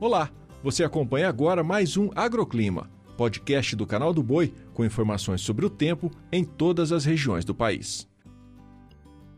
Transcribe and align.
Olá, 0.00 0.30
você 0.62 0.82
acompanha 0.82 1.28
agora 1.28 1.62
mais 1.62 1.98
um 1.98 2.08
Agroclima, 2.16 2.90
podcast 3.18 3.76
do 3.76 3.86
canal 3.86 4.14
do 4.14 4.22
Boi 4.22 4.54
com 4.72 4.82
informações 4.82 5.42
sobre 5.42 5.66
o 5.66 5.68
tempo 5.68 6.10
em 6.32 6.42
todas 6.42 6.90
as 6.90 7.04
regiões 7.04 7.44
do 7.44 7.54
país. 7.54 8.08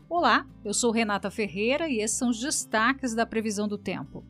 Olá, 0.07 0.47
eu 0.63 0.73
sou 0.73 0.89
Renata 0.89 1.29
Ferreira 1.29 1.89
e 1.89 1.99
esses 1.99 2.17
são 2.17 2.29
os 2.29 2.39
destaques 2.39 3.13
da 3.13 3.25
previsão 3.25 3.67
do 3.67 3.77
tempo. 3.77 4.23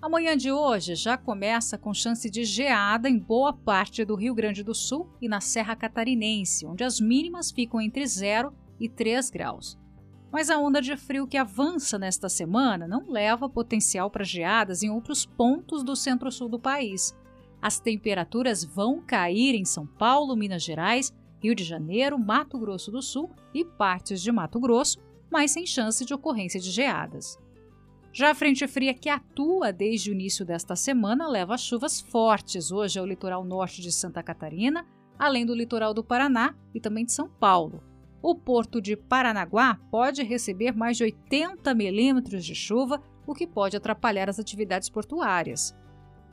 Amanhã 0.00 0.34
de 0.34 0.50
hoje 0.50 0.94
já 0.94 1.18
começa 1.18 1.76
com 1.76 1.92
chance 1.92 2.30
de 2.30 2.42
geada 2.42 3.06
em 3.06 3.18
boa 3.18 3.52
parte 3.52 4.02
do 4.02 4.14
Rio 4.14 4.34
Grande 4.34 4.64
do 4.64 4.74
Sul 4.74 5.10
e 5.20 5.28
na 5.28 5.42
Serra 5.42 5.76
Catarinense, 5.76 6.64
onde 6.64 6.84
as 6.84 6.98
mínimas 6.98 7.50
ficam 7.50 7.82
entre 7.82 8.06
0 8.06 8.50
e 8.80 8.88
3 8.88 9.28
graus. 9.28 9.78
Mas 10.32 10.48
a 10.48 10.58
onda 10.58 10.80
de 10.80 10.96
frio 10.96 11.26
que 11.26 11.36
avança 11.36 11.98
nesta 11.98 12.28
semana 12.28 12.86
não 12.86 13.10
leva 13.10 13.48
potencial 13.48 14.10
para 14.10 14.24
geadas 14.24 14.82
em 14.82 14.90
outros 14.90 15.26
pontos 15.26 15.82
do 15.82 15.96
centro-sul 15.96 16.48
do 16.48 16.58
país. 16.58 17.14
As 17.60 17.80
temperaturas 17.80 18.64
vão 18.64 19.00
cair 19.00 19.54
em 19.54 19.64
São 19.64 19.86
Paulo, 19.86 20.36
Minas 20.36 20.62
Gerais, 20.62 21.12
Rio 21.42 21.54
de 21.54 21.64
Janeiro, 21.64 22.18
Mato 22.18 22.58
Grosso 22.58 22.90
do 22.90 23.02
Sul 23.02 23.30
e 23.52 23.64
partes 23.64 24.22
de 24.22 24.30
Mato 24.30 24.60
Grosso, 24.60 24.98
mas 25.30 25.50
sem 25.50 25.66
chance 25.66 26.04
de 26.04 26.14
ocorrência 26.14 26.60
de 26.60 26.70
geadas. 26.70 27.38
Já 28.12 28.30
a 28.30 28.34
frente 28.34 28.66
fria 28.66 28.92
que 28.92 29.08
atua 29.08 29.72
desde 29.72 30.10
o 30.10 30.12
início 30.12 30.44
desta 30.44 30.74
semana 30.74 31.28
leva 31.28 31.56
chuvas 31.56 32.00
fortes 32.00 32.72
hoje 32.72 32.98
ao 32.98 33.06
litoral 33.06 33.44
norte 33.44 33.80
de 33.80 33.92
Santa 33.92 34.22
Catarina, 34.22 34.84
além 35.18 35.46
do 35.46 35.54
litoral 35.54 35.94
do 35.94 36.02
Paraná 36.02 36.54
e 36.74 36.80
também 36.80 37.04
de 37.04 37.12
São 37.12 37.28
Paulo. 37.28 37.89
O 38.22 38.34
porto 38.34 38.80
de 38.80 38.96
Paranaguá 38.96 39.78
pode 39.90 40.22
receber 40.22 40.72
mais 40.72 40.96
de 40.96 41.04
80 41.04 41.74
milímetros 41.74 42.44
de 42.44 42.54
chuva, 42.54 43.02
o 43.26 43.34
que 43.34 43.46
pode 43.46 43.76
atrapalhar 43.76 44.28
as 44.28 44.38
atividades 44.38 44.90
portuárias. 44.90 45.74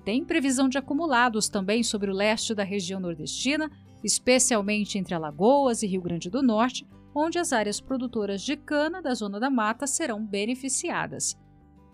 Tem 0.04 0.23
previsão 0.23 0.68
de 0.68 0.77
acumulados 0.77 1.48
também 1.48 1.84
sobre 1.84 2.12
o 2.12 2.13
leste 2.13 2.54
da 2.54 2.63
região 2.63 2.99
nordestina, 2.99 3.71
especialmente 4.04 4.98
entre 4.98 5.16
Alagoas 5.16 5.82
e 5.82 5.88
Rio 5.88 6.02
Grande 6.02 6.29
do 6.29 6.41
Norte, 6.41 6.85
onde 7.13 7.40
as 7.40 7.52
áreas 7.52 7.79
produtoras 7.79 8.41
de 8.41 8.55
cana 8.55 9.01
da 9.01 9.13
Zona 9.13 9.40
da 9.40 9.49
Mata 9.49 9.88
serão 9.88 10.24
beneficiadas. 10.26 11.38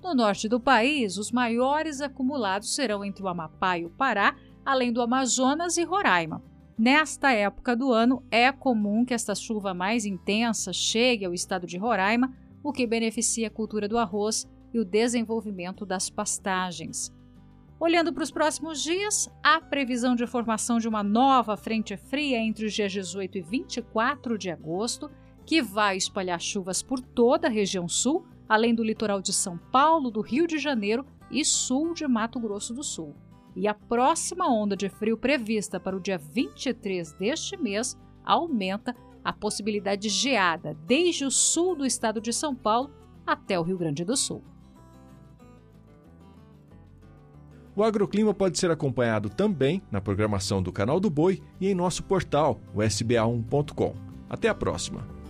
No 0.04 0.14
norte 0.14 0.50
do 0.50 0.60
país, 0.60 1.18
os 1.18 1.32
maiores 1.32 2.02
acumulados 2.02 2.76
serão 2.76 3.06
entre 3.06 3.24
o 3.24 3.28
Amapá 3.28 3.78
e 3.78 3.86
o 3.86 3.90
Pará, 3.90 4.36
além 4.66 4.92
do 4.92 5.02
Amazonas 5.02 5.78
e 5.78 5.84
Roraima. 5.84 6.44
Nesta 6.78 7.32
época 7.32 7.76
do 7.76 7.92
ano, 7.92 8.24
é 8.32 8.52
comum 8.52 9.06
que 9.06 9.14
esta 9.14 9.36
chuva 9.36 9.76
mais 9.76 10.06
intensa 10.06 10.74
chegue 10.74 11.24
ao 11.24 11.34
estado 11.34 11.68
de 11.68 11.78
Roraima, 11.78 12.34
o 12.64 12.74
que 12.74 12.88
beneficia 12.88 13.48
a 13.48 13.52
cultura 13.52 13.88
do 13.88 13.98
arroz 13.98 14.50
e 14.74 14.80
o 14.80 14.86
desenvolvimento 14.86 15.86
das 15.86 16.10
pastagens. 16.10 17.14
Olhando 17.80 18.12
para 18.12 18.24
os 18.24 18.32
próximos 18.32 18.82
dias, 18.82 19.30
há 19.44 19.62
previsão 19.62 20.16
de 20.16 20.26
formação 20.26 20.80
de 20.80 20.88
uma 20.88 21.04
nova 21.04 21.56
frente 21.56 21.96
fria 21.96 22.40
entre 22.40 22.66
os 22.66 22.74
dias 22.74 22.92
18 22.92 23.38
e 23.38 23.42
24 23.42 24.36
de 24.36 24.50
agosto, 24.50 25.12
que 25.46 25.62
vai 25.62 25.98
espalhar 25.98 26.42
chuvas 26.42 26.82
por 26.82 27.00
toda 27.00 27.48
a 27.48 27.52
região 27.52 27.88
sul, 27.88 28.26
além 28.50 28.74
do 28.74 28.84
litoral 28.84 29.22
de 29.22 29.32
São 29.32 29.60
Paulo, 29.72 30.10
do 30.10 30.22
Rio 30.22 30.48
de 30.48 30.58
Janeiro 30.58 31.06
e 31.30 31.46
sul 31.46 31.94
de 31.94 32.08
Mato 32.08 32.40
Grosso 32.40 32.74
do 32.74 32.84
Sul 32.84 33.16
e 33.56 33.68
a 33.68 33.74
próxima 33.74 34.48
onda 34.48 34.76
de 34.76 34.90
frio 34.90 35.18
prevista 35.18 35.80
para 35.80 35.96
o 35.96 36.00
dia 36.00 36.18
23 36.18 37.14
deste 37.14 37.58
mês 37.58 37.98
aumenta 38.24 38.96
a 39.24 39.32
possibilidade 39.32 40.04
de 40.04 40.10
geada 40.10 40.76
desde 40.86 41.26
o 41.26 41.32
sul 41.32 41.76
do 41.76 41.86
estado 41.86 42.20
de 42.20 42.34
São 42.34 42.56
Paulo 42.56 42.92
até 43.26 43.60
o 43.60 43.64
Rio 43.64 43.78
Grande 43.78 44.04
do 44.04 44.18
Sul. 44.18 44.44
O 47.76 47.84
agroclima 47.84 48.34
pode 48.34 48.60
ser 48.60 48.70
acompanhado 48.70 49.30
também 49.30 49.82
na 49.90 50.00
programação 50.00 50.62
do 50.62 50.72
Canal 50.72 51.00
do 51.00 51.10
Boi 51.10 51.42
e 51.60 51.68
em 51.68 51.74
nosso 51.74 52.04
portal, 52.04 52.60
o 52.74 52.80
sba1.com. 52.80 53.96
Até 54.30 54.48
a 54.48 54.54
próxima! 54.54 55.23